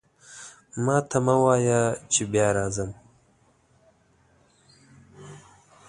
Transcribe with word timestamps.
ماته 0.85 1.17
مه 1.25 1.35
وایه 1.43 1.81
چې 2.11 2.21
بیا 2.31 2.47
راځم. 2.57 2.89